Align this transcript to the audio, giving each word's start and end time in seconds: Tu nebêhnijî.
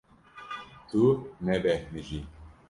Tu 0.89 1.03
nebêhnijî. 1.45 2.19